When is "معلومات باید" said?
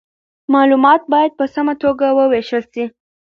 0.53-1.31